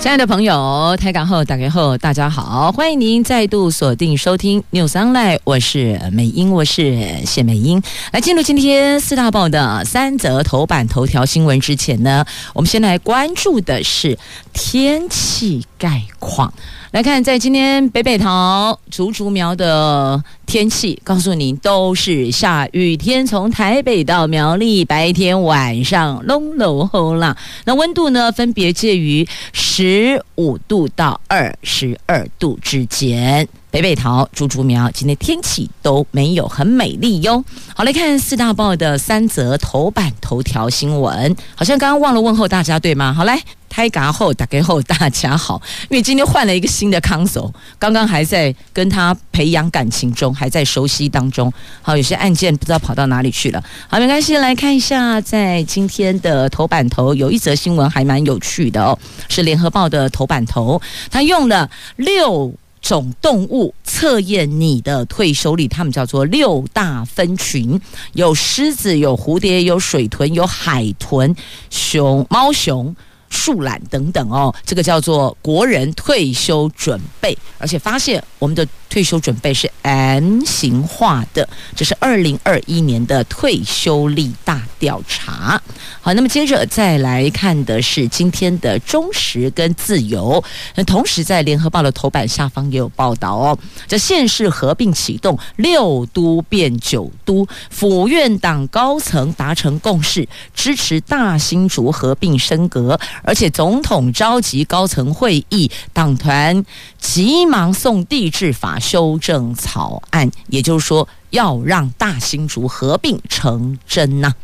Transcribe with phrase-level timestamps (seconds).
[0.00, 7.82] 亲爱的朋友，台港后打开后，大家好，欢迎您再度锁定收听 News Online，我是美英，我是谢美英。
[8.12, 12.24] 来进入今天四大报的三则头版头条新闻之前呢，
[12.54, 14.16] 我们先来关注的是
[14.52, 16.52] 天气概况。
[16.90, 27.36] 来看，在今天北北桃竹竹苗的天气，告诉您都是下雨天，从台北到苗栗，白天晚上拢拢后浪。
[27.64, 33.46] 那温度呢，分别介于十五度到二十二度之间。
[33.70, 37.44] 北北桃竹竹苗今天天气都没有很美丽哟。
[37.76, 43.12] 好，来看四大报的三则头版头条新闻，好像刚刚忘了问候大家，对吗？
[43.12, 43.38] 好来。
[43.68, 45.60] 开嘎后打开后，大家好。
[45.88, 51.52] 因为今天换了一个新的 console，刚刚还在跟他培养感情中，还在熟悉当中。
[51.80, 53.62] 好，有些案件不知道跑到哪里去了。
[53.86, 60.80] 好，没关系，来看一下，在今天的头版头有一则新闻还蛮有趣的哦，是联合报的头版头，
[61.10, 67.80] 他用了六种动物测验你的退休率，他们叫做六大分群，
[68.12, 71.34] 有狮子，有蝴蝶，有水豚，有海豚，
[71.70, 72.94] 熊，猫熊。
[73.30, 85.60] 树懒等等哦，这个叫做国人退休准备，而且发现我们的退休准备是 M 型化的，这是二零二一年的退休率大调查。
[86.00, 90.42] 好，那么接着再来看的是今天的中时跟自由，
[90.74, 102.98] 那同时在联合报的头版下方也有报道哦，这县市合并启动，六都变九都，府院党高层达成共识，支持大新竹合并升格。
[103.22, 106.64] 而且总统召集高层会议，党团
[106.98, 114.34] 急忙送地制法修正草案，也就是说要让大新竹合并成真呐、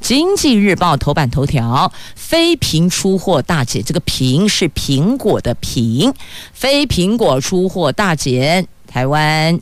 [0.00, 6.14] 经济日报头版头条：非苹出货大减，这个苹是苹果的苹，
[6.52, 9.60] 非苹果出货大减，台湾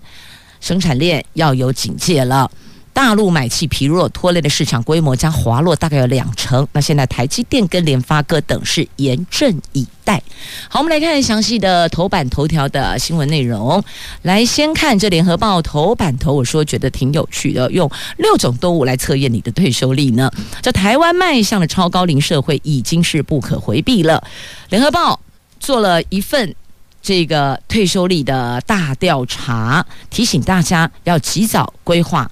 [0.61, 2.51] 生产链要有警戒了。
[2.97, 6.67] 大陆买气疲弱，拖累的市场规模将滑落大概有两成。
[6.73, 10.21] 那现在台积电跟联发科等是严阵以待。
[10.71, 13.85] 好，我们来看详细的头版头条的新闻内容。
[14.23, 20.31] 来，先看这联合报头版头，我说觉得挺有趣的，用六种动物来测验你的退休率呢。
[20.63, 24.25] 这台湾迈向了超高龄社会已经是不可回避了。
[24.71, 25.21] 联合报
[25.61, 26.55] 做了一份
[27.03, 32.31] 这个退休率的大调查，提醒大家要及早规划。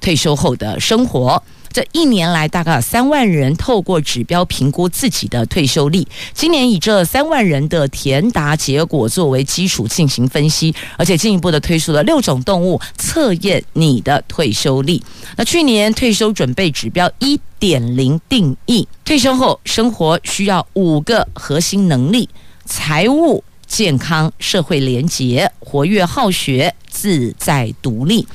[0.00, 6.06] 退休后的生活，这一年来大概有三万人透过指标评估自己的退休率。
[6.32, 15.02] 今年以这三万人的填答结果作为基础进行分析，而且进一步的推出了六种动物测验你的退休率。
[15.36, 22.28] 那去年退休准备指标一点零定义，退休后生活需要五个核心能力：
[22.64, 28.26] 财务、健康、社会连结、活跃好学、自在独立。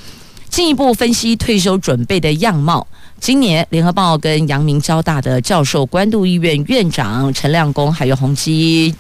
[0.54, 2.86] 进一步分析退休准备的样貌。
[3.20, 8.94] 今年，联合报跟阳明交大的教授、关渡医院院长陈亮公，还有宏基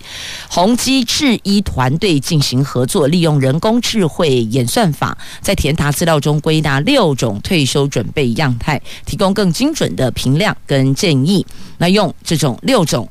[0.49, 11.45] 宏基智医团队进行合作，利用人工智慧演算法，在填答资料中归纳六种退休准备样态，提供更精准的评量跟建议。
[11.77, 13.07] 那用这种六种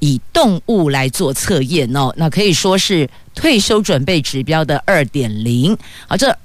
[0.00, 5.78] 以动物来做测验哦，那可以说是退休准备指标的二点零。
[6.08, 6.36] 好，这。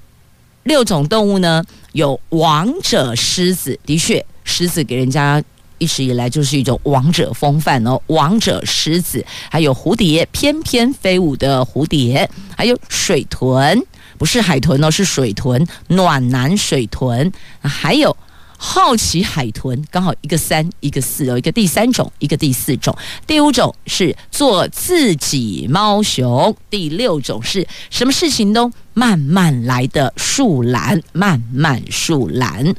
[0.65, 5.41] 六种动物呢，有王者狮子，的确，狮子给人家
[5.77, 8.01] 一直以来就是一种王者风范哦。
[8.07, 12.27] 王者狮子，还有蝴蝶，翩翩飞舞的蝴蝶，
[12.57, 13.79] 还有水豚，
[14.17, 17.31] 不是海豚哦，是水豚，暖男水豚，
[17.61, 18.17] 还有
[18.57, 22.97] 好奇海豚，刚好一个三，一个四哦，一个第三种，一个第四种，
[23.27, 28.71] 第五种是做自己猫熊，第六种是什么事情都。
[28.95, 32.73] 慢慢来的树懒，慢慢树懒。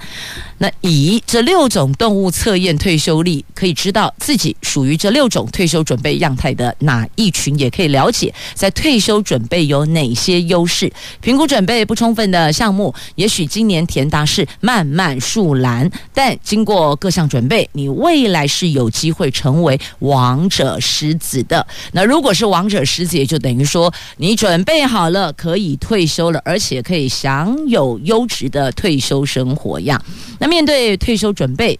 [0.58, 10.90] 那以这六种动物测验退休率，可以知道自己属于这六种退休准备样态的哪一群，也可以了解在退休准备有哪些优势。
[11.20, 21.66] 评估准备不充分的项目，也许今年填答是慢慢树懒，但经过各项准备，你未来是有机会成为王者狮子的。
[21.92, 26.06] 那如果是王者狮子，也就等于说你准备好了，可以退。
[26.06, 30.00] 休了，而且可以享有优质的退休生活样。
[30.38, 31.78] 那面对退休准备，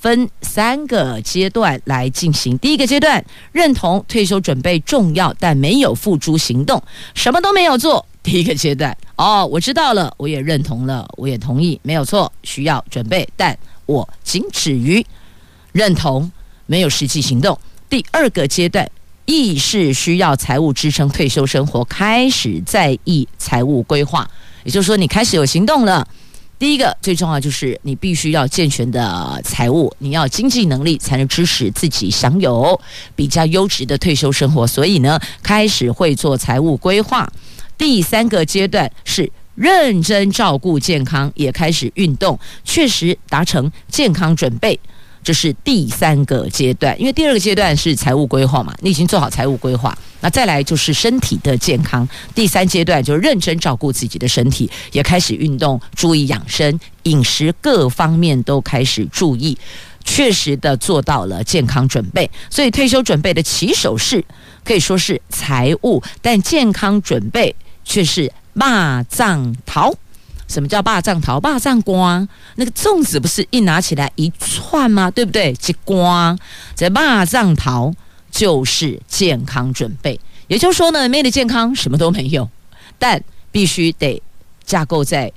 [0.00, 2.56] 分三个阶段来进行。
[2.58, 6.82] 第一个阶段，认同退休准备重要，但没有付诸行动，
[7.14, 8.04] 什么都没有做。
[8.22, 13.56] 第一个阶段，哦，我知道了，我也认同了，我也同意，没有错，需要准备，但
[13.86, 15.04] 我仅止于
[15.72, 16.30] 认同，
[16.66, 17.58] 没有实际行动。
[17.88, 18.86] 第二个阶段，
[19.24, 24.28] 意识需要财务支撑退休生活，开始在意财务规划，
[24.64, 26.06] 也就是说，你开始有行动了。
[26.58, 32.78] 第一个最重要就是你必须要健全的财务，你要经济能力才能支持自己享有
[33.14, 34.66] 比较优质的退休生活。
[34.66, 37.30] 所以呢，开始会做财务规划。
[37.76, 44.78] 第三个阶段是认真照顾健康，也开始运动，确实达成健康准备。
[45.28, 52.08] 这是第三个阶段，因为第二个阶段是财务规划嘛，你已经做好财务规划，那再来就是身体的健康。
[52.34, 59.54] 第三阶段就是认真照顾自己的身体，也开始运动，注意养生，饮食各方面都开始注意，
[60.02, 62.30] 确实的做到了健康准备。
[62.48, 64.24] 所以退休准备的起手式
[64.64, 67.54] 可以说是财务，但健康准备
[67.84, 68.64] 却是肉
[69.14, 69.94] 粽头。
[70.48, 71.38] 什么叫霸杖桃？
[71.38, 75.10] 霸杖瓜，那个粽子不是一拿起来一串吗？
[75.10, 75.52] 对不对？
[75.60, 76.36] 这瓜，
[76.74, 77.92] 这霸杖桃
[78.30, 80.18] 就是健康准备。
[80.48, 82.48] 也就是说呢，没了健康什么都没有，
[82.98, 83.22] 但
[83.52, 84.20] 必须得
[84.64, 85.30] 架构在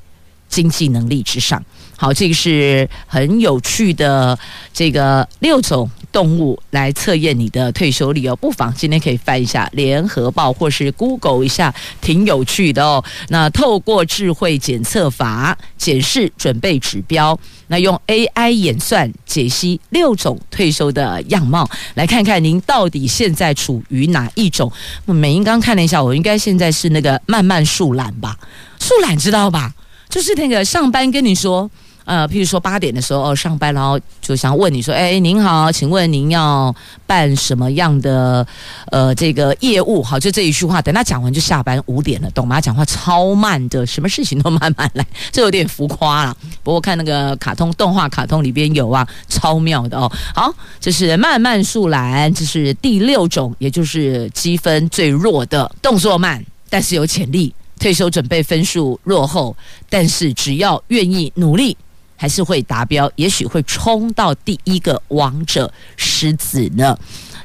[0.47, 1.61] 经济能力之上。
[2.01, 4.35] 好，这个是很有趣的
[4.73, 5.87] 这个六种。
[6.11, 13.01] 动物来测验你的退休力哦，不妨今天可以翻一下《联合报》或是 Google 一下，挺有趣的哦。
[13.29, 24.69] 那透过智慧检测法检视准备指标，那用 AI 演算解析六种退休的样貌，来看看您到底现在处于哪一种。
[25.05, 28.37] 美英刚看了一下，我应该现在是那个慢慢树懒吧？
[28.81, 29.73] 树懒知道吧？
[30.09, 31.71] 就是那个上班跟你说。
[32.03, 36.73] 呃，譬如说八点的时候，上班，然后就想问你说，哎，您好，请问您要
[37.05, 38.45] 办什么样的
[38.87, 40.01] 呃这个业务？
[40.01, 42.59] 好，就这一句话，等他讲完就下班五点了，懂吗？
[42.59, 46.35] 讲话超慢的，什么事情都慢慢来，这有点浮夸了。
[46.63, 50.11] 不过看那个卡通动画，卡通里边有啊，超妙的哦。
[50.33, 59.55] 好，这是慢慢速懒，这是第六种，也就是积分最弱的，动作慢，但是有潜力，退休准备分数落后，
[59.89, 61.77] 但是只要愿意努力。
[62.21, 66.95] 还是会达标，也许会冲到第一个王者狮子呢。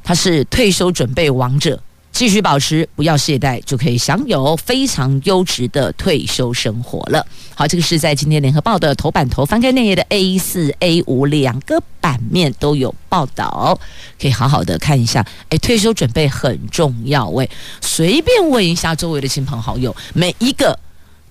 [0.04, 1.82] 他是退休准备王者，
[2.12, 7.26] 继续保持，不要懈怠，就可以享有非常优质的退休生活了。
[7.54, 13.80] 好，这个是在今天联合报的头版头，翻开内页的 A 四、A 五两个版面都有报道，
[14.20, 15.26] 可以好好的看一下。
[15.48, 17.48] 哎，退休准备很重要，喂，
[17.80, 20.78] 随便问一下周围的亲朋好友，每一个。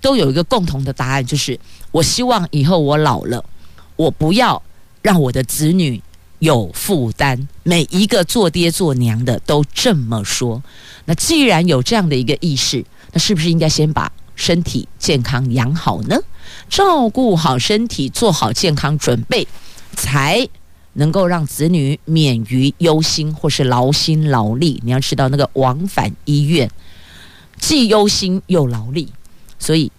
[0.01, 1.59] 都有一个共同的答案，就是
[1.95, 3.42] 我希望以后我老了，
[3.95, 4.62] 我不要
[5.01, 6.01] 让我的子女
[6.39, 7.47] 有负担。
[7.63, 10.62] 每一个做爹做娘的都这么说。
[11.06, 12.83] 那既然有这样的一个意识，
[13.13, 16.19] 那是不是应该先把身体健康养好呢？
[16.68, 19.48] 照顾好身体，做好健康准备，
[19.94, 20.45] 才
[20.94, 24.81] 能够让子女免于忧心或是劳心劳力。
[24.83, 26.69] 你要知道，那个往返医院，
[27.57, 29.13] 既忧心又劳力。
[29.57, 29.89] 所以，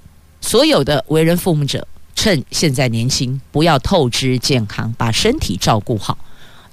[0.40, 6.16] 所有的为人父母者，趁现在年轻，不要透支健康，把身体照顾好，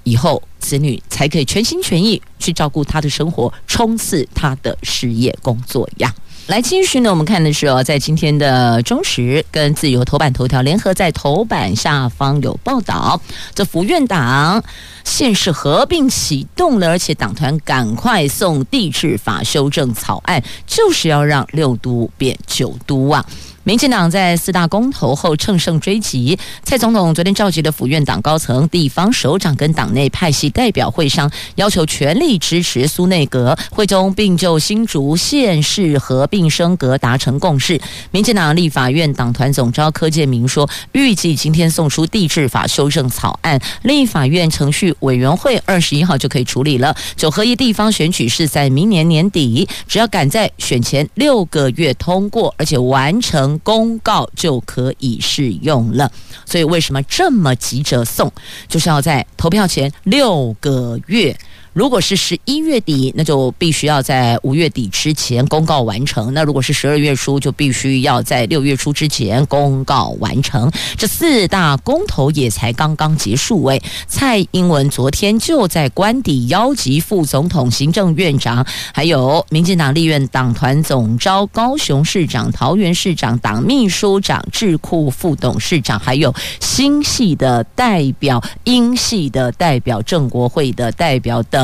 [0.04, 6.14] 以后子女才可以全心全意去照顾他的生活，冲刺他的事业工作呀。
[6.46, 13.18] 来继续呢，我们看的是哦，在今天的中时跟自由头版头条联合在头版下方有报道，
[13.54, 14.62] 这福院党
[15.04, 23.24] 县市合并启动了，而且党团赶快送地质法修正草案，就是要让六都变九都啊。
[23.64, 33.56] 民进党在四大公投后乘胜追击，蔡总统昨天召集的府院党高层、地方首长跟党内派系代表会商，要求全力支持苏内阁。
[33.70, 37.80] 会中并就新竹县市合并升格达成共识。
[38.10, 46.94] 民进党立法院党团总召柯建铭说，预计今天送出地质法修正草案，立法院程序委员会二十一号就可以处理了。
[47.16, 53.53] 九合一地方选举是在明年年底，只要赶在选前六个月通过，而且完成。
[53.60, 56.10] 公告就可以适用了，
[56.44, 58.30] 所以为什么这么急着送？
[58.68, 61.36] 就是要在投票前六个月
[61.74, 70.70] 如果是十一月底，那就必须要在五月底之前公告完成；那如果是十二月初，就必须要在六月初之前公告完成。
[70.96, 78.64] 这四大公投也才刚刚结束，诶，蔡英文昨天就在官邸邀集副总统、行政院长，
[78.94, 91.63] 还有民进党立院党团总召、高雄市长、桃园市长、党秘书长、智库副董事长，还有新系的代表、英系的代表、正国会的代表等，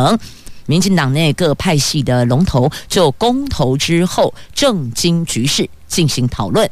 [0.67, 6.69] 民进党内各派系的龙头，就公投之后政经局势进行讨论。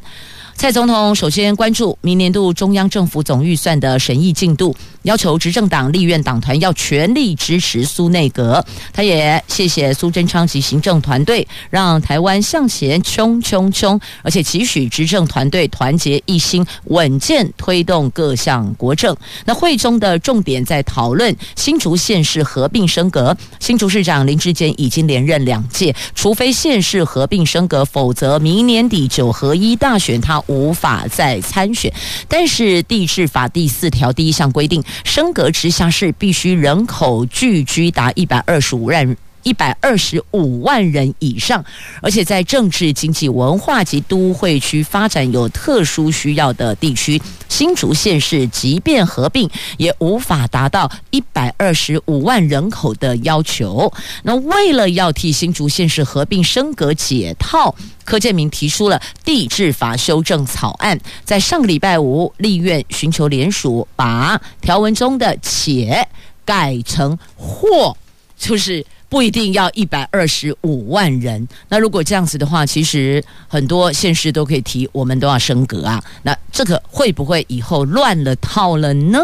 [0.54, 8.64] 蔡总统首先关注明年度中央政府总预算的审议进度，要求执政党立院党团要全力支持苏内阁。
[8.92, 19.16] 他也谢谢苏贞昌及行政团队，让台湾向前冲冲冲，而且期许执政团队团结一心，稳健推动各项国政。
[19.44, 30.42] 那会中的重点在讨论新竹县市合并升格，新竹市长林智坚已经连任两届，除非县市合并升格，否则明年底九合一大选他。
[30.48, 31.92] 无法再参选，
[32.26, 41.64] 但是地制法第四条第一项规定，升格直辖市必须人口聚居达一百二十五万一百二十五万人以上，
[42.02, 53.92] 而且在政治、经济、文化及都会区发展有特殊需要的地区，新竹县市即便合并，也无法达到一百二十五万人口的要求。
[54.22, 66.06] 那为了要替新竹县市合并升格解套，柯建铭提出了地质法修正草案，在上个礼拜五，立院寻求联署，把条文中的“且”
[66.44, 67.96] 改成“或”，
[68.36, 68.84] 就是。
[69.08, 71.46] 不一定要一百二十五万人。
[71.68, 76.02] 那如果这样子的话，其实很多县市都可以提，我们都要升格啊。
[76.22, 79.20] 那这个会不会以后乱了套了呢？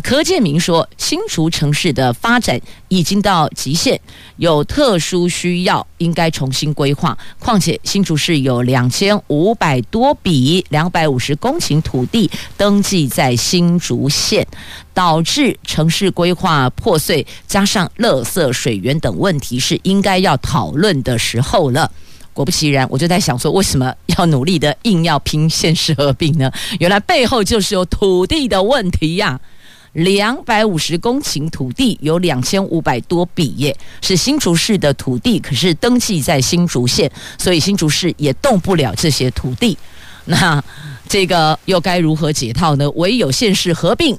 [0.00, 4.00] 柯建铭说，新竹城市的发展已经到极限，
[4.36, 7.16] 有特殊需要，应该重新规划。
[7.38, 14.46] 况且新竹市有两千五百多笔两百五十公顷土地登记在新竹县，
[14.92, 21.90] 导致城市规划破碎，加上垃圾水源等问题，是应该要讨论的时候了。
[22.32, 26.52] 果不其然，我就在想说，为什么要努力的硬要拼县市合并呢？
[26.78, 29.40] 原来背后就是有土地的问题呀、
[29.92, 39.76] 两百五十公顷土地有两千五百多笔耶，是新竹市的土地，可是登记在新竹县，所以新竹市也动不了这些土地。
[40.26, 40.62] 那
[41.08, 42.88] 这个又该如何解套呢？
[42.90, 44.16] 唯有县市合并，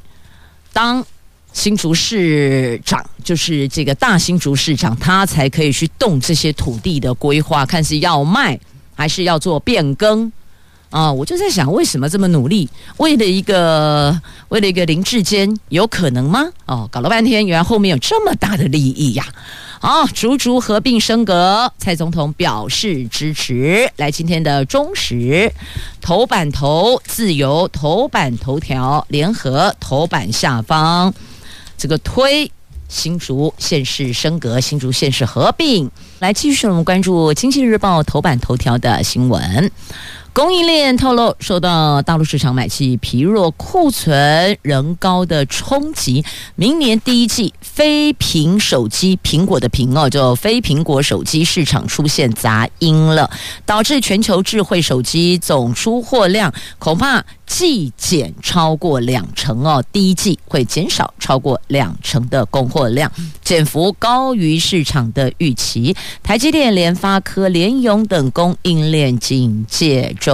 [0.73, 1.05] 当
[1.53, 8.59] 新竹市长，就是这个大新竹市长，他才可以去动这些土地的规划，看是要卖
[8.95, 10.31] 还是要做变更。
[10.89, 12.67] 啊，我就在想，为什么这么努力？
[12.98, 16.48] 为了一个，为了一个林志坚，有可能吗？
[16.65, 19.24] 哦，搞了半天，原来后面有这么大的利益呀！
[19.81, 23.89] 好，竹竹合并升格，蔡总统表示支持。
[23.98, 25.53] 来，今天的中时
[26.01, 31.13] 头版头，自由头版头条，联合头版下方，
[31.77, 32.51] 这个推
[32.89, 35.89] 新竹县市升格，新竹县市合并。
[36.17, 39.72] 来，继续我们关注《经济日报》头版头条的新闻。
[40.39, 46.24] 供应链透露，受到大陆市场买气疲弱、库存仍高的冲击，
[46.55, 53.29] 明年第一季非苹手机（苹果的苹哦，就非苹果手机）市场出现杂音了，
[53.65, 59.84] 导致全球智慧手机总出货量恐怕季减超过两成哦。
[59.91, 63.12] 第一季会减少超过两成的供货量，
[63.43, 65.93] 减幅高于市场的预期。
[66.24, 70.15] 台积电、联发科、联咏等供应链警戒。
[70.19, 70.28] 中，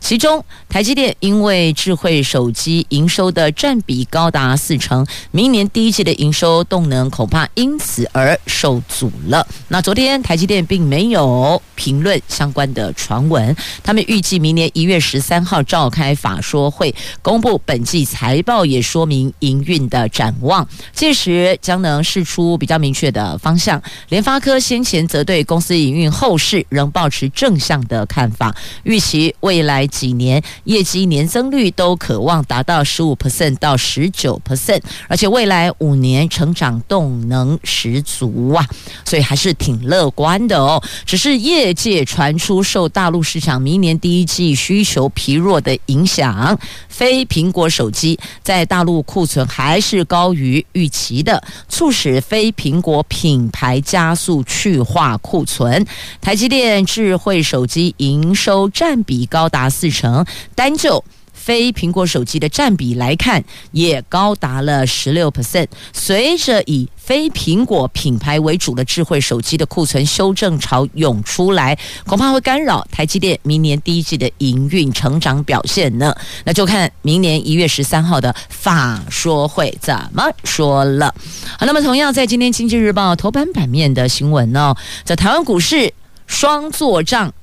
[0.00, 9.46] 其中台积电因为智慧手机营收的占比高达四成，明年第一季的营收动能恐怕因此而受阻了。
[9.68, 23.82] 那昨天台积电并没有评论相关的传闻，他们预计明年一月十三号召开法说会，公布本季财报，也说明营运的展望，届时将能释出比较明确的方向。
[24.08, 29.21] 联发科先前则对公司营运后市仍保持正向的看法，预期。
[29.40, 38.66] 未来几年业绩年增率都可望达到十五 percent 到十九 percent，而且未来五年成长动能十足啊，
[39.04, 40.82] 所以还是挺乐观的哦。
[41.04, 55.84] 只是业界传出受大陆市场明年第一季需求疲弱的影响，非苹果手机在大陆库存还是高于预期的，促使非苹果品牌加速去化库存。
[56.20, 61.04] 台积电智慧手机营收占比比高达四成，单就
[61.34, 65.66] 非苹果手机的占比来看，也高达了十六 percent。
[65.92, 76.14] 随着以非苹果品牌为主的智慧手机的库存修正潮涌出来，恐怕会干扰台积电明年第一季的营运成长表现呢。
[76.46, 81.14] 那就看明年一月十三号的法说会怎么说了。
[81.58, 85.92] 好，那么同样在今天《经济日报》头版版面的新闻呢，在台湾股市
[86.26, 87.34] 双做账，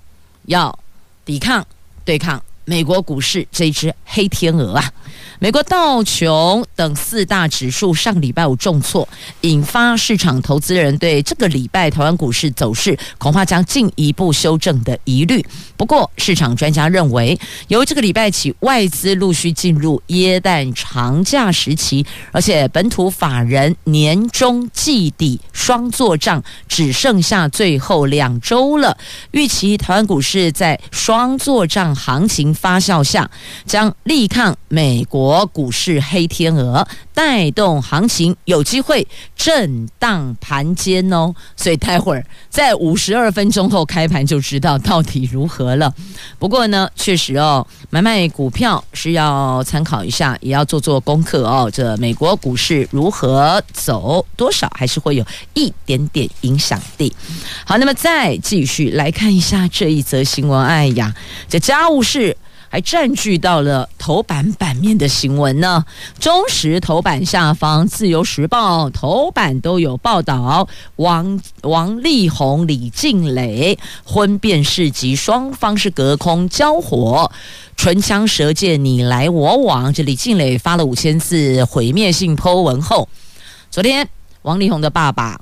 [0.45, 0.79] 要
[1.29, 1.63] 抵抗
[2.03, 2.43] 对抗。
[2.65, 4.91] 美国股市这只黑天鹅啊，
[5.41, 9.07] 美国道琼等四大指数上礼拜五重挫，
[9.39, 15.41] 引发市场投资人对这个礼拜台湾股市走势恐怕将进一步修正的疑虑。
[15.77, 28.97] 不过，市场专家认为，由这个礼拜起，外资陆续进入耶诞长假时期，而且本土法人年终季底双作账只剩下最后两周了，
[29.31, 33.31] 预期台湾股市在双作账行情发酵下，
[33.65, 41.31] 将力抗美国国股市黑天鹅，带动行情有机会震荡盘间哦。
[41.55, 45.93] 所以待会儿在五十二分钟后开盘就知道到底如何了。
[46.39, 51.69] 不过呢，确实哦，买卖股票是要参考一下，也要做做功课哦。
[51.71, 57.13] 这美国股市如何走，多少还是会有一点点影响的。
[57.63, 60.59] 好，那么再继续来看一下这一则新闻。
[60.59, 61.13] 哎呀，
[61.47, 62.35] 这家务事。
[62.69, 65.83] 还占据到了头版版面的新闻呢。
[66.19, 70.67] 中时头版下方，自由时报头版都有报道。
[70.97, 77.31] 王王力宏、李静蕾婚变事迹，双方是隔空交火，
[77.75, 79.91] 唇枪舌剑，你来我往。
[79.93, 83.09] 这李静蕾发了五千字毁灭性 po 文后，
[83.71, 84.07] 昨天
[84.43, 85.41] 王力宏的爸爸。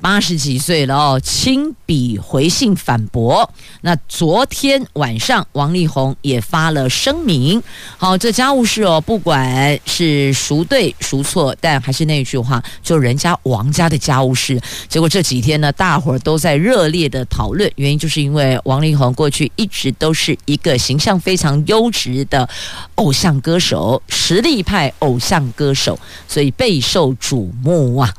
[0.00, 3.50] 八十几岁了哦，亲笔回信反驳。
[3.80, 7.60] 那昨天晚上，王力宏也发了声明。
[7.96, 14.60] 好，这家务事哦，不管是孰对孰错，但还是那句话，就人家王家的家务事。
[14.88, 22.48] 结果这几天呢，大伙儿都在热烈的讨论，原因就是因为王力宏过去一直都是一个形象非常优质的
[22.94, 28.14] 偶像歌手，实力派偶像歌手，所以备受瞩目啊。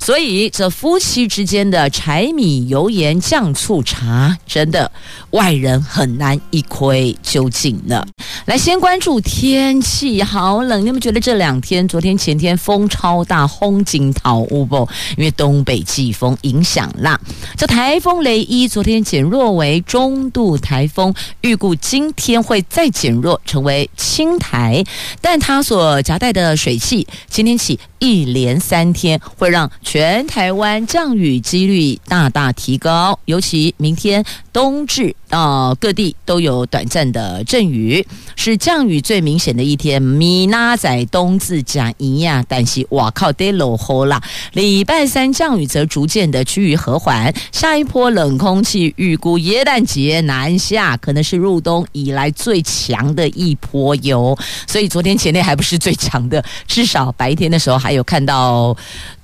[0.00, 4.90] 所以，这夫妻之间的柴米油盐酱醋茶，真的
[5.30, 8.04] 外人很难一窥究竟呢。
[8.46, 10.84] 来，先关注天气，好冷！
[10.84, 14.88] 你们觉得这两天、昨天、前天风超大，轰金桃乌不？
[15.18, 17.20] 因为东北季风影响啦。
[17.56, 24.82] 这台风雷伊昨天减弱为中度台风，预估今天会再减弱成为轻台，
[25.20, 29.70] 但它所夹带的水汽，今天起一连三天会让。
[29.82, 38.04] 全台湾降雨几率大大提高，尤其明天冬至啊，各地都有短暂的阵雨，
[38.36, 40.02] 是降雨最明显的一天。
[40.02, 44.20] 米拉仔冬至讲一样，但是哇靠，得落后啦。
[44.52, 54.36] 礼拜三降雨则逐渐的趋于和缓，下一波冷空气预估耶诞节南下，可能是入冬以来最强的一波哟。
[54.66, 58.76] 所以昨天前天还不是最强的，至少白天的时候还有看到。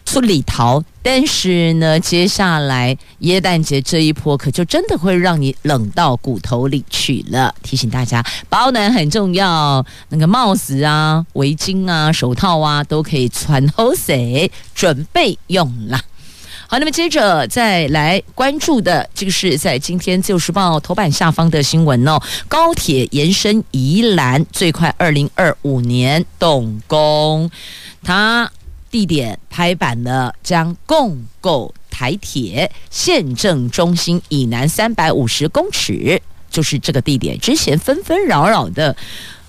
[0.07, 7.53] 出里逃，但是呢，接下来耶诞节这一波可就真的会让你冷到骨头里去了。
[7.63, 16.01] 提醒大家，保暖很重要，那个帽子啊、围巾啊、手套啊都可以穿好些，准备用啦。
[16.69, 27.51] 好，那么接着再来关注的这个是在今天《自由时报》头版下方的新闻哦，高铁延伸宜兰，最快二零二五年动工，
[28.03, 28.51] 它。
[28.97, 37.39] 地点拍板了，将共购台铁县政中心以南三百五十公尺，就是这个地点。
[37.39, 38.97] 之前纷纷扰扰的，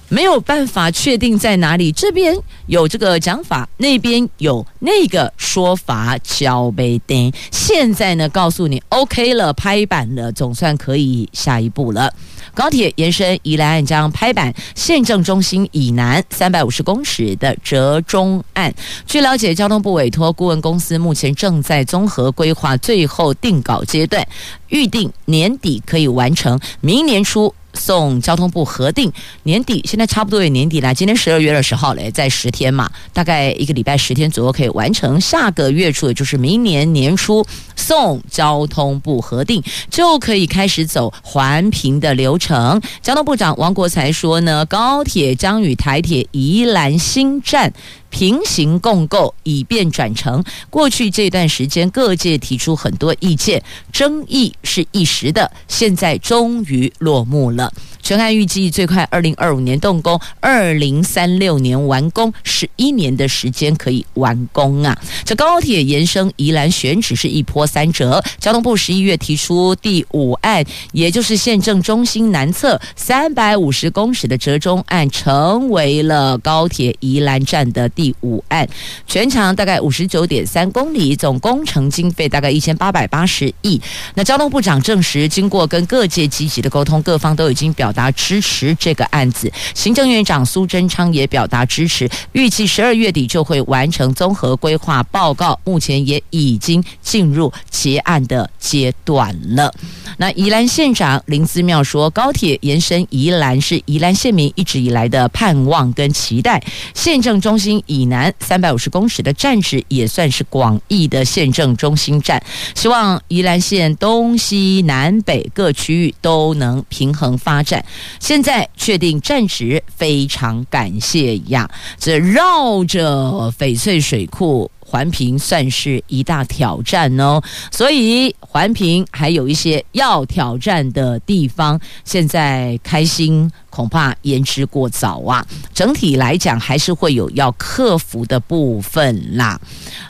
[0.09, 1.93] 没有办法确定在哪里。
[1.93, 7.31] 这边有这个讲法，那边有那个说法，交杯灯。
[7.49, 12.13] 现在呢，告诉你 OK 了，拍板了，总算可以下一步了。
[12.57, 18.73] 高铁延伸宜兰案将拍板，县政中心以南三百五十公尺的折中案。
[19.05, 24.27] 据了解，交通部委托顾问公司目前正在综合规划最后定稿阶段，
[24.69, 27.53] 预定年底可以完成，明年初。
[27.77, 29.11] 送交通部核定，
[29.43, 35.21] 年底现在差不多也年底了，今天十二月二十号嘞，在十天嘛，大概一个礼拜十天左右可以完成。
[35.21, 42.81] 下个月初，也就是明年年初送交通部核定，就可以开始走环评的流程。
[43.01, 47.71] 交通部长王国材说呢，高铁将与台铁宜兰新站
[48.09, 50.43] 平行共构，以便转乘。
[50.69, 57.71] 过去这段时间，各界提出很多意见，争议是一时的，现在终于落幕了。
[58.01, 64.97] 全案预计最快二零二五年动工，二零三六年完工，十一年的时间可以完工啊！
[65.25, 68.23] 这高铁延伸宜兰选址是一波三折。
[68.39, 78.65] 交通部十一月提出第五案，也就是县政中心南侧三百五十公尺的折中案，成为了高铁宜兰站的第五案，
[79.05, 83.81] 全长大概五十九点三公里，总工程经费大概一千八百八十亿。
[84.13, 87.91] 那交通部长证实，经过跟各界积极的沟通，各方都已经表。
[87.97, 99.73] 达支持这个案子，行政院长苏贞昌也表达支持，预计十二月底就会完成综合规划报告，目前也已经进入结案的阶段了。
[100.17, 112.41] 那宜兰县长林思妙说，高铁延伸宜兰是宜兰县民一直以来的盼望跟期待，县政中心以南三百五十公尺的站址也算是广义的县政中心站，
[112.75, 117.83] 希望宜兰县东西南北各区域都能平衡发展。
[118.19, 121.69] 现在确定站址，非常感谢呀！
[121.99, 131.77] 这绕着翡翠水库环评算是一大挑战哦，所以环评还有一些要挑战的地方。
[132.05, 135.45] 现在开心恐怕言之过早啊！
[135.73, 139.59] 整体来讲，还是会有要克服的部分啦。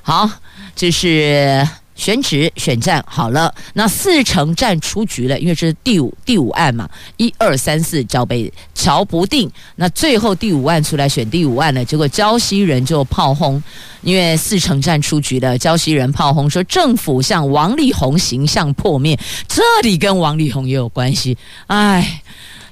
[0.03, 0.29] 好，
[0.75, 1.67] 这是。
[1.97, 13.61] 选址选站好了，那四城站出局了，因为这是第五第五案嘛，一二三四交被乔不定，那最后第五案出来选第五案了，结果胶西人就炮轰，
[14.01, 22.21] 因为四城站出局了，胶西人炮轰说政府向王力宏形象破灭，这里跟王力宏也有关系，哎。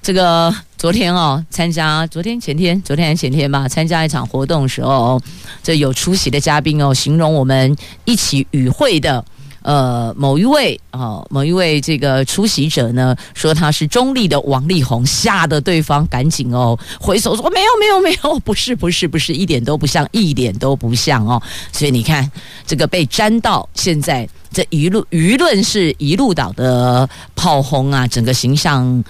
[0.02, 0.54] 这个
[0.86, 5.20] 昨天哦，参加昨天前天，昨天还前天吧，参加一场活动的时候，
[5.64, 9.26] 这有出席的嘉宾哦，形容我们一起与会的
[9.64, 22.32] 呃某一位哦，某一位这个出席者呢，说他是中立的王力宏，吓得对方赶紧哦回首说没有没有没有，不是不是不是，一点都不像，一点都不像哦，所以你看
[22.68, 29.04] 这个被沾到，现在这一路舆论是一路倒的炮轰啊，整个形象。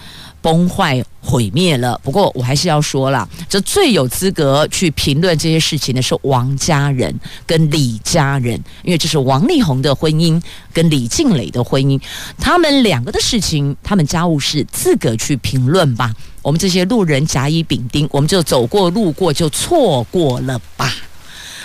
[0.46, 2.00] 崩坏毁灭了。
[2.04, 7.12] 不过我还是要说了，这最有资格去评论这些事情的是王家人
[7.48, 8.54] 跟李家人，
[8.84, 10.40] 因为这是王力宏的婚姻
[10.72, 12.00] 跟李静蕾的婚姻，
[12.38, 16.14] 他们两个的事情，他们家务事自个去评论吧。
[16.44, 20.94] 我们这些路人甲乙丙丁，我们就走过路过就错过了吧。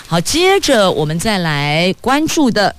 [0.06, 2.74] 好，接着我们再来关注的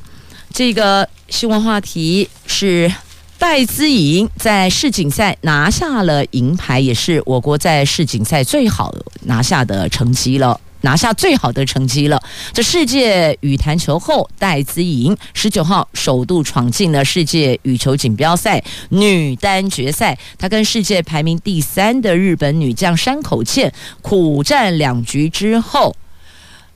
[0.52, 2.92] 这个新闻话题是。
[3.41, 12.21] 戴资颖在世锦赛拿下了银牌，也是我国在世锦赛最好拿下的成绩了，拿下最好的成绩了。
[12.54, 23.73] 这世界羽坛球后戴资颖十九号首度闯进了世界羽球锦标赛女单决赛，她跟世界排名第三的日本女将山口茜
[24.04, 25.95] 苦战两局之后。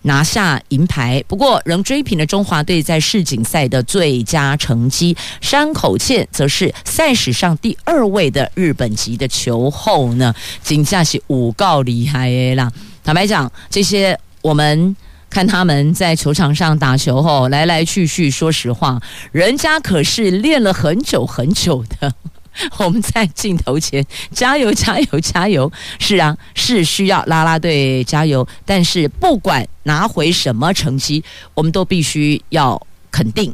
[0.05, 5.15] 拿下银牌，不过仍追平了中华队在世锦赛的最佳成绩。
[5.41, 12.71] 山口茜则是赛史上第二位的日本籍的球后呢，真的是五告厉害的啦！
[13.03, 14.95] 坦白讲，这些我们
[15.29, 22.13] 看他们在球场上打球后来来去去，说实话，人家可是练了很久很久的。
[22.79, 25.71] 我们在镜头前加油加油加油！
[25.99, 28.47] 是啊，是需要啦啦队加油。
[28.65, 33.53] 但是不管拿回什么成绩，我们都必须要肯定，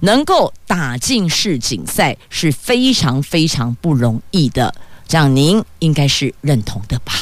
[0.00, 4.74] 能够打进世锦赛是非常非常不容易的。
[5.06, 7.12] 这样您应该是认同的吧？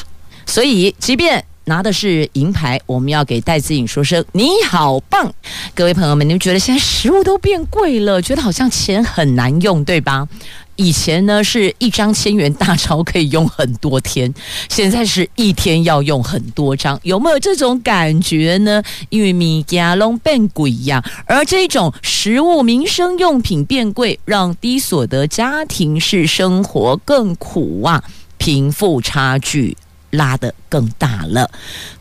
[0.46, 5.32] 所以，即便拿的是银牌，我们要给戴资颖说声你好棒！
[5.74, 10.28] 各位朋友们，你们觉得现在食物都变贵了，觉得好像钱很难用，对吧？
[10.76, 14.32] 以前呢，是一张千元大钞可以用很多天，
[14.68, 18.82] 现在是一天要用很多张，有没有这种感觉呢？
[19.10, 28.02] 因为米加龙变贵呀，而这种食物、民生用品变贵，让低所得家庭是生活更苦啊，
[28.38, 29.76] 贫富差距
[30.10, 31.50] 拉得更大了，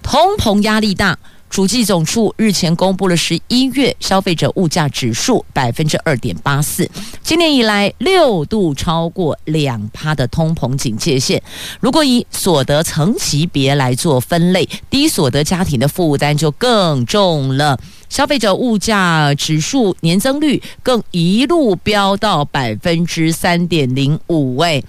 [0.02, 1.18] 通膨压力大。
[1.52, 6.90] 主计总处日前公布了十一月消费者物价指数百分之二点八四，
[7.22, 11.44] 今年以来六度超过两趴的通膨警戒线。
[11.82, 17.78] 如果以所得层级别来做分类，低所得家庭的负担就更重了。
[18.08, 24.82] 消费者物价指数年增率更一路飙到百分之三点零五，位，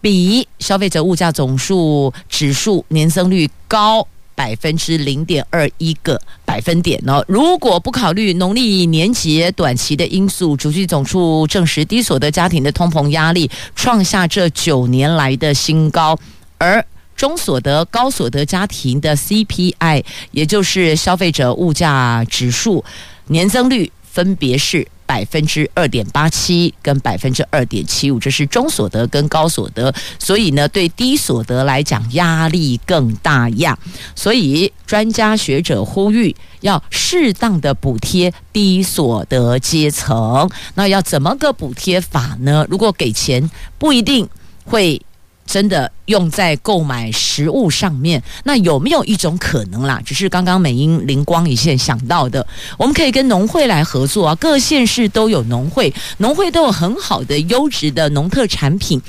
[0.00, 4.06] 比消费者物价总数指数年增率高。
[4.34, 7.24] 百分之零点二一个百分点哦。
[7.28, 16.18] 如果不考虑农历年节短期的因素，主计总处证实低所得家庭的通膨压力创下这九年来的新高，
[16.58, 16.84] 而
[17.16, 22.84] 中所得、高所得家庭的 CPI，也就是消费者物价指数
[23.28, 33.78] 年增率，分别是百分之二点八七跟百分之二点七五，这是中所得跟高所得，所以呢，对低所得来讲压力更大呀。
[34.14, 40.48] 所以专家学者呼吁要适当的补贴低所得阶层。
[40.74, 42.66] 那要怎么个补贴法呢？
[42.68, 44.28] 如果给钱，不一定
[44.64, 45.00] 会。
[45.46, 50.00] 真的用在购买食物上面，那有没有一种可能啦？
[50.04, 52.46] 只是刚刚美英灵光一现想到的，
[52.78, 54.34] 我们可以跟农会来合作啊。
[54.36, 59.00] 各县市都有农会，农会都有很好的优质的农特产品，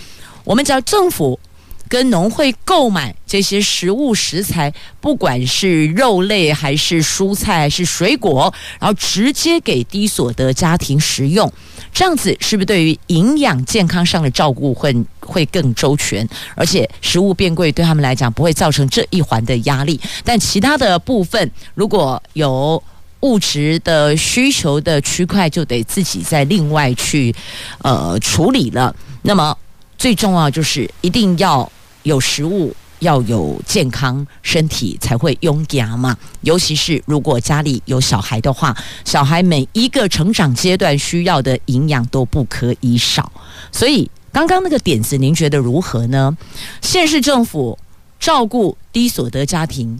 [0.43, 1.39] 我们只要政府。
[1.87, 11.49] 跟农会购买这些食物食材，不管是肉类还是蔬菜还是水果，然后直接给低所得家庭食用，
[11.95, 16.27] 这样子是不是对于营养健康上的照顾会会更周全？
[16.53, 19.99] 而且食物变贵对他们来讲不会造成这一环的压力。
[20.23, 22.83] 但其他的部分如果有
[23.21, 27.33] 物质的需求的区块，就得自己再另外去
[27.79, 28.93] 呃处理了。
[29.21, 29.57] 那么
[29.97, 31.71] 最重要就是一定要。
[32.05, 36.17] 有食物，要有健康身体才会勇敢嘛。
[36.41, 43.31] 尤其是如果家里有小孩的话，小孩每一个成长阶段需要的营养都不可以少。
[43.71, 46.35] 所以刚刚那个点子，您觉得如何呢？
[46.81, 47.77] 县市政府
[48.19, 49.99] 照顾低所得家庭，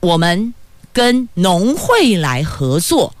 [0.00, 0.52] 我们
[0.92, 3.14] 跟农会来合作，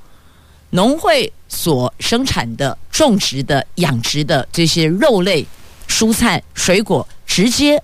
[0.70, 5.46] 农会所生产的、种植的、养殖的这些肉类、
[5.88, 7.82] 蔬菜、水果，直接。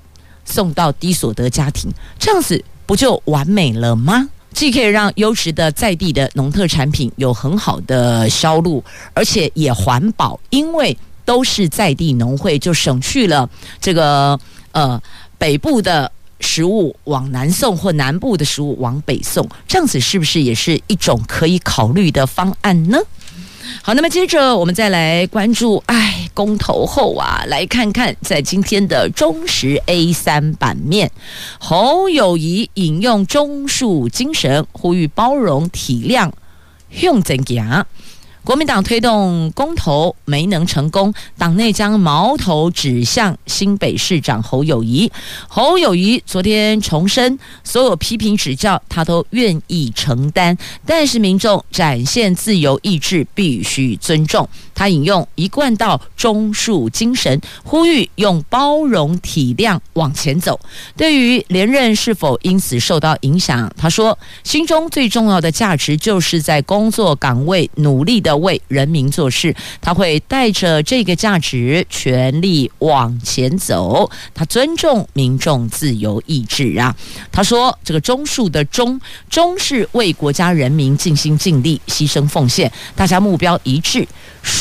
[0.48, 4.28] 送到低所得家庭，这样子不就完美了吗？
[4.54, 8.82] 既可以让优质的在地的农特产品有很好的销路，
[9.12, 13.48] 而且也环保，因为都是在地农会，就省去了
[13.80, 14.40] 这个
[14.72, 15.00] 呃
[15.36, 22.98] 北部的食物往南送或南部的食物往北送，这样子是不是也是一种可以考虑的方案呢？
[23.82, 31.10] 好，那么接着我们再来关注，哎，公投后啊，来看看在今天的中实 A 三版面，
[31.58, 36.30] 侯友谊引用中树精神，呼吁包容体谅，
[37.00, 37.86] 用怎样？
[38.48, 45.12] 国民党推动公投没能成功，党内将矛头指向新北市长侯友谊。
[45.48, 50.56] 侯友谊昨天重申，所有批评指教他都愿意承担，
[50.86, 54.48] 但是民众展现自由意志必须尊重。
[54.78, 60.58] 他引用一贯道中树精神，呼吁用包容体谅往前走。
[60.96, 74.08] 对于连任是否因此受到影响，他说：“心中最重要的价值就是在工作岗位努力的。”为人民做事，他会带着这个价值全力往前走。
[74.32, 76.94] 他尊重民众自由意志啊。
[77.32, 84.06] 他说：“这个中树的忠，忠是为国家人民尽心尽力、牺牲奉献，大家目标一致。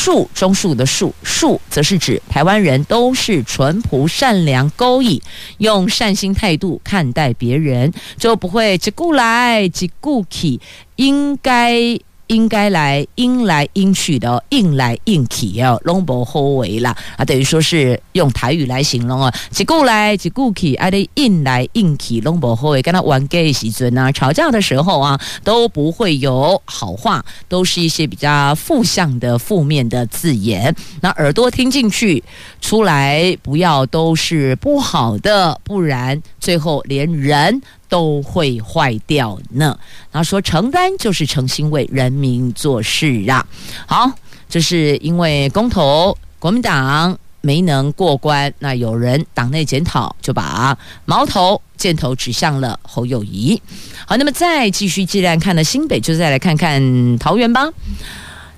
[0.07, 5.21] 树中树的树，树则是指台湾人都是淳朴善良、勾引，
[5.57, 10.61] 用善心态度看待别人，就不会只顾来只顾去，
[10.95, 30.75] 应该。”应该来应来应去的，应来应去哦，拢无好为啦啊，等于说是用台语来形容啊，一顾来一顾去，啊，得应来应去，拢无好为，跟他玩 gay 时阵啊，吵架的时候啊，都不会有好话，都是一些比较负向的、负面的字眼。
[31.01, 32.23] 那耳朵听进去，
[32.61, 37.61] 出来不要都是不好的，不然最后连人。
[37.89, 39.78] 都会坏掉呢。
[40.12, 43.45] 他说：“承担就是诚心为人民做事啊。”
[43.88, 44.12] 好，
[44.50, 53.62] 这是因为公投国民党没能过关，那有人党内检讨，就把矛头箭头指向了侯友宜。
[54.06, 57.69] 好，那么再继续，既然看了新北，就再来看看桃园吧。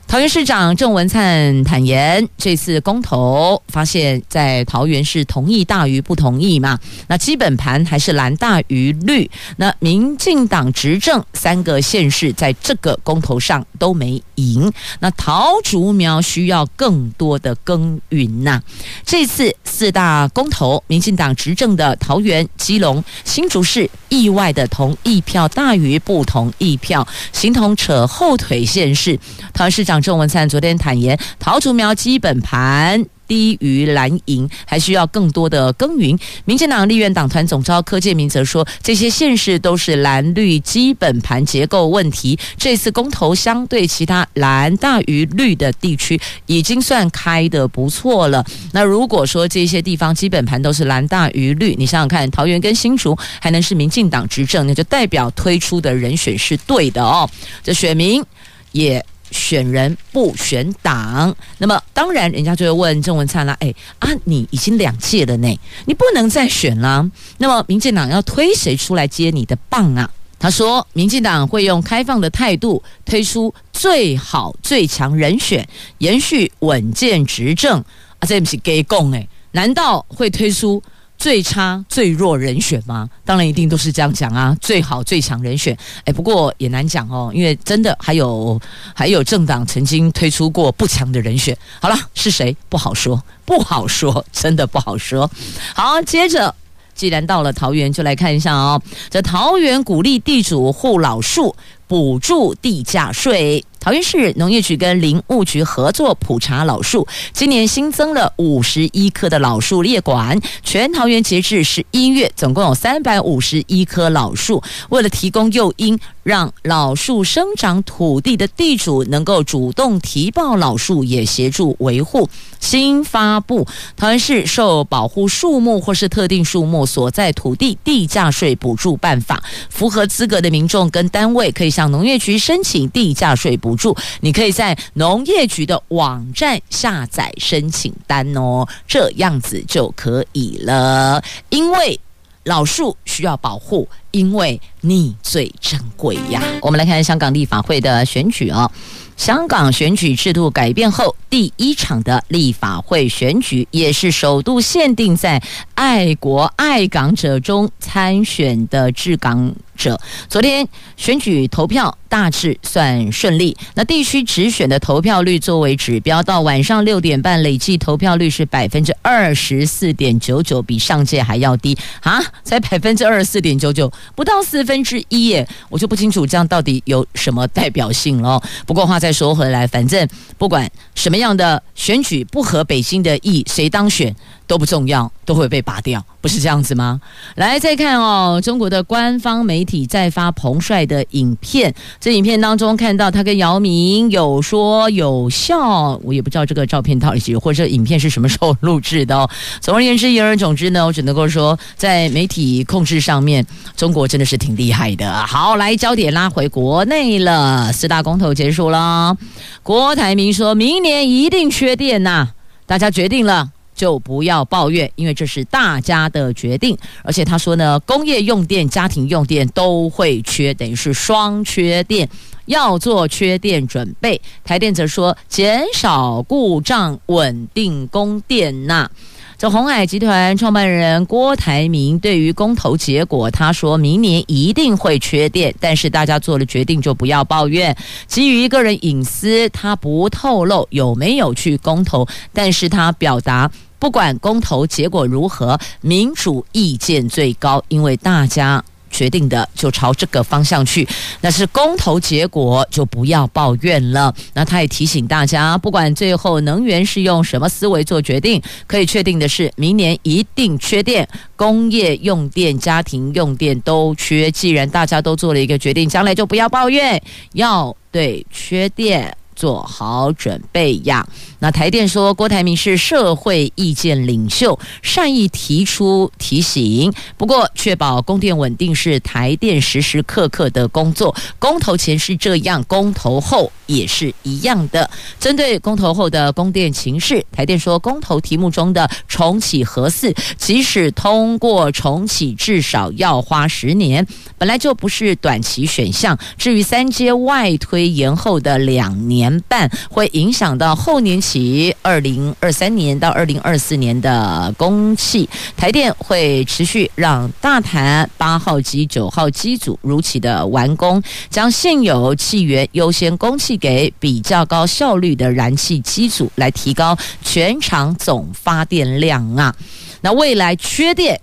[0.09, 6.79] 桃园市长郑文灿坦言，这次公投发现，在桃园是同意大于不同意嘛？
[7.07, 9.29] 那基本盘还是蓝大于绿。
[9.57, 14.71] 那民进党执政三个县市在这个公投上都没赢。
[14.99, 18.61] 那桃竹苗需要更多的耕耘呐。
[19.05, 29.19] 这次四大公投，民进党执政的桃园、基隆、新竹市意外的同意票大于不同意票，形同扯后腿现市。
[29.53, 29.99] 桃市长。
[29.99, 36.17] 郑文灿昨天坦言，桃竹苗基本盘低于蓝营，还需要更多的耕耘。
[36.45, 42.37] 民进党立院党团总召柯建铭则说，这些县市都是蓝绿基本盘结构问题。
[42.57, 48.43] 这次公投相对其他蓝大于绿的地区，已经算开得不错了。
[48.73, 57.29] 那如果说这些地方基本盘都是蓝大于绿，你想想看，桃园跟新竹还能是民进党执政，那就代表推出的人选是对的哦。
[57.63, 58.23] 这选民
[58.71, 59.05] 也。
[59.31, 67.09] 选人不选党，那么当然，人家就会问郑文灿啦，哎啊，你已经两届了呢，你不能再选了。
[67.37, 70.09] 那么民进党要推谁出来接你的棒啊？
[70.37, 77.79] 他说，民进党会用开放的态度推出最好最强人选，延续稳健执政
[78.19, 79.27] 啊，这不是给供哎？
[79.51, 80.81] 难道会推出？
[81.19, 83.07] 最差最弱人选吗？
[83.25, 84.55] 当然一定都是这样讲啊！
[84.61, 88.59] 最好最强人选，哎，不过也难讲哦，因为真的还有
[88.95, 91.55] 还有政党曾经推出过不强的人选。
[91.81, 95.29] 好了，是谁不好说，不好说，真的不好说。
[95.75, 96.55] 好，接着
[96.95, 101.53] 既然到了桃园，就来看一下哦，这桃园鼓励地主护老树，
[101.85, 103.63] 补助地价税。
[103.79, 110.37] 桃园市农业局跟林务局合作普查老树，今年新增了五十一棵的老树列管。
[110.61, 114.61] 全桃园截至十一月，总共有三百五十一棵老树。
[114.89, 122.29] 为了提供诱因，让老树生长土地的地主能够主动提报老树，也协助维护。
[122.59, 123.65] 新发布
[123.95, 133.68] 桃园市受保护树木或是特定树木所在土地地价税补助办法，符合资格的民众跟单位可以向农业局申请地价税补。
[133.69, 141.23] 补助，你可以在农业局的网站下载申请单哦，这样子就可以了。
[141.49, 141.99] 因为
[142.45, 146.41] 老树需要保护，因为你最珍贵呀。
[146.61, 148.69] 我们来看香港立法会的选举哦。
[149.17, 155.43] 香港选举制度改变后，第一场的立法会选举也是首度限定在
[155.75, 159.99] 爱国爱港者中参选的治港者。
[160.29, 178.41] 昨天选举投票大致算顺利，那地区直选的投票率作为指标，到晚上六点半累计投票率是百分之二十四点九九，比上届还要低啊，才百分之二十四点九九，不到四分之一耶，我就不清楚这样到底有什么代表性了。
[178.65, 179.09] 不过话再。
[179.09, 180.07] 再说回来，反正
[180.37, 184.15] 不管什么样的选举不合北京的意，谁当选
[184.49, 186.99] 都不重要，都会被拔掉，不是这样子吗？
[187.35, 199.29] 来，再看哦，中国的官方媒体在发彭帅的影片，这影片当中看到他跟姚明有说有笑，我也不知道这个照片到底是或者影片是什么时候录制的哦。
[199.61, 203.45] 总而言之，言而总之呢，我只能够说，在媒体控制上面，
[203.77, 205.13] 中国真的是挺厉害的。
[205.27, 209.15] 好，来焦点拉回国内了，四大公投结束了。
[209.61, 212.29] 郭台铭说：“明年一定缺电呐，
[212.65, 216.77] 大家决定了就不要抱怨，因为这是大家的决定。
[217.01, 222.09] 而且他说呢，工业用电、家庭用电都会缺，等于是双缺电，
[222.45, 224.21] 要做缺电准备。
[224.43, 228.91] 台电则说，减少故障，稳定供电呐。”
[229.39, 237.73] 这鸿海集团创办人郭台铭对于公投结果，他说明年一定会缺电，但是大家做了决定就不要抱怨。
[238.05, 248.63] 基于个人隐私，他不透露有没有去公投，但是他表达不管公投结果如何，民主意见最高，因为大家。
[248.91, 250.85] 决定的就朝这个方向去，
[251.21, 254.11] 那是公投结果，就不要抱怨了。
[254.33, 264.31] 那他也提醒大家，不管最后能源是用什么思维做决定，可以确定的是，明年一定缺电，工业用电、家庭用电都缺。
[264.31, 266.99] 既然大家都做了一个决定，将来就不要抱怨，
[267.33, 269.15] 要对缺电。
[269.39, 271.07] 做好准备呀！
[271.39, 276.91] 那台电说，郭台铭是社会意见领袖，善意提出提醒。
[277.15, 281.15] 不过，确保供电稳定是台电时时刻刻的工作。
[281.39, 284.89] 公投前是这样，公投后也是一样的。
[285.21, 294.05] 针对公投后的供电情势，台电说，公投题目中的重启核四，即使通过重启，至少要花十年，
[294.37, 296.19] 本来就不是短期选项。
[296.37, 299.28] 至于三阶外推延后的两年。
[299.41, 305.27] 半会影响到后年起，二零二三年到二零二四年的供气。
[305.57, 319.53] 台电会持续让大潭八号机、九号机组如期的完工，将现有气源优先供气给比较高效率的燃气机组，来提高全场总发电量啊。
[320.01, 321.19] 那未来缺电。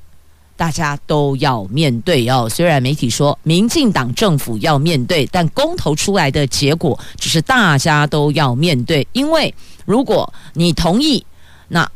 [0.57, 2.49] 大家都要面对哦。
[2.49, 9.07] 虽然媒体说民进党政府要面对，但公投出来的结果只是大家都要面对。
[9.12, 11.25] 因为如果你同意
[11.69, 11.88] 那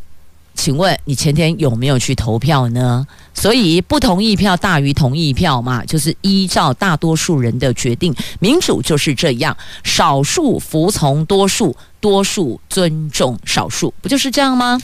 [0.61, 3.06] 请问你前天有没有去投票呢？
[3.33, 14.79] 所以不同意票大于同意票嘛，就是依照大多数人的决定，民主就是这样，少数服从多数，多数尊重少数，不就是这样吗？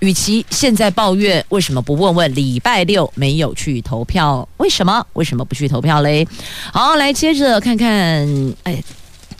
[0.00, 4.48] 与其现在抱怨，为什么不问问礼拜六没有去投票？
[4.56, 5.06] 为什么？
[5.12, 6.26] 为什么不去投票嘞？
[6.72, 8.26] 好，来接着看看，
[8.64, 8.82] 哎。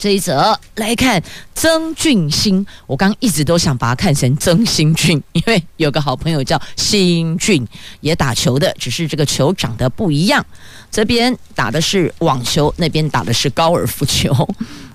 [0.01, 1.21] 这一则来看
[1.53, 7.63] 曾俊欣，我刚一直都想把它看成曾新俊，因为有个好朋友叫新俊，
[7.99, 10.43] 也打球的，只是这个球长得不一样，
[10.89, 14.33] 这边打的是网球，那边打的是高尔夫球。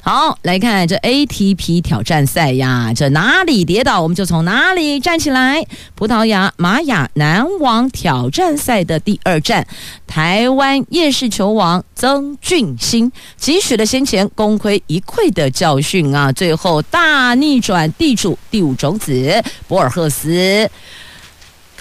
[0.08, 5.66] 好，来看这 ATP 挑战赛呀，这哪里跌倒我们就从哪里站起来。
[5.96, 9.66] 葡萄牙玛雅男网挑战赛的第二站，
[10.06, 20.70] 台湾夜市球王曾俊欣汲取了先前功亏一篑的教训啊，最后大逆转地主第五种子博尔赫斯。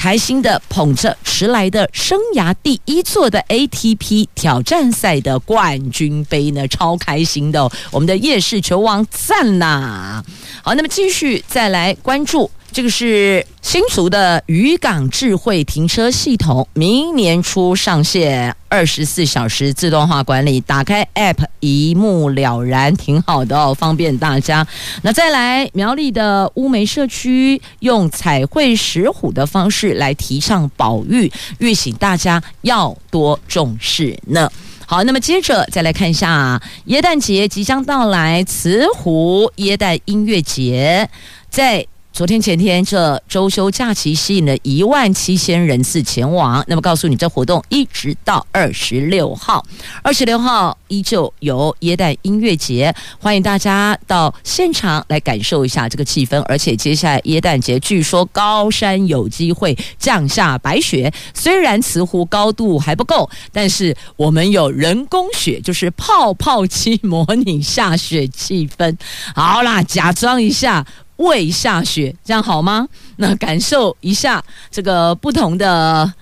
[0.05, 7.67] 开心的捧着迟来的生涯第一座的 ATP 挑战赛的冠军杯呢，超开心的！
[7.89, 10.23] 我们的夜市球王赞呐！
[10.61, 12.51] 好，那么继续再来关注。
[12.75, 24.67] 这个是新竹的渔港智慧停车系统，明年初上线，二十四小时自动化管理，打开 App 一目了然，挺好的哦，方便大家。
[25.03, 34.51] 那再来苗栗的乌梅社区，用彩绘石虎的方式来提倡保育，预醒大家要多重视呢。
[34.85, 41.09] 好，那么接着再来看一下耶诞节即将到来，慈湖耶诞音乐节
[41.49, 41.87] 在。
[42.15, 46.63] 昨天前天这周休假期吸引了一万七千人次前往。
[46.65, 49.65] 那么告诉你，这活动一直到二十六号，
[50.01, 56.41] 二十六号依旧有耶诞音乐节，欢迎大家到现场来感受一下这个气氛。
[56.43, 61.11] 而且接下来耶诞节，据说高山有机会降下白雪。
[61.33, 68.95] 虽然慈湖高度还不够，但是我们有人工雪，就是泡泡机模拟下雪气氛。
[69.35, 70.87] 好啦，假装一下。
[71.17, 72.87] 未下雪，这样好吗？
[73.17, 76.13] 那感受一下这个不同的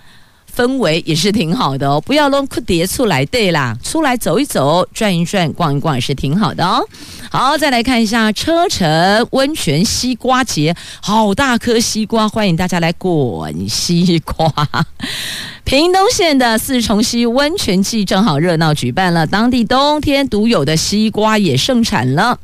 [0.56, 2.00] 氛围也是挺好的哦。
[2.02, 6.86] 不要弄酷叠出来，对啦，出来走一走，转一转，逛一逛也是挺好的哦。
[7.32, 14.54] 好，再来看一下车城温泉西瓜节，好大颗西瓜，欢迎大家来滚西瓜。
[15.66, 22.38] 屏东县的四重溪温泉季正好热闹举办了，当地冬天独有的西瓜也盛产了。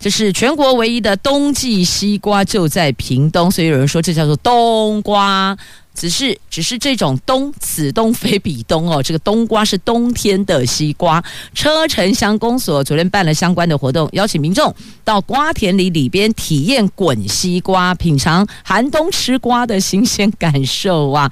[0.00, 5.56] 这是全国唯一的冬季西瓜，就在屏东，所以有人说这叫做冬瓜。
[5.92, 9.02] 只是，只是这种冬，此冬非彼冬哦。
[9.02, 11.22] 这个冬瓜是冬天的西瓜。
[11.52, 14.74] 车城乡公所昨天办了相关的活动，邀请民众
[15.04, 21.30] 到瓜田里里边体验滚西瓜，品尝寒冬吃瓜的新鲜感受啊！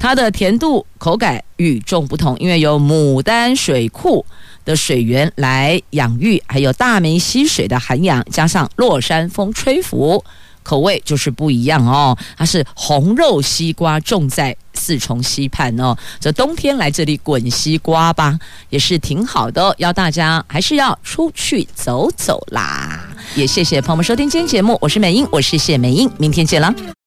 [0.00, 4.26] 它的甜度、口感与众不同，因为有牡丹水库。
[4.68, 10.22] 的水源来养育，还有大梅溪水的涵养，加上落山风吹拂，
[10.62, 12.14] 口味就是不一样哦。
[12.36, 15.96] 它是红肉西瓜，种在四重溪畔哦。
[16.20, 18.38] 这冬天来这里滚西瓜吧，
[18.68, 19.74] 也是挺好的。
[19.78, 23.08] 要大家还是要出去走走啦。
[23.34, 26.97] 也谢谢朋友们收听今天节目，我是美英，我是谢美英，明天见了。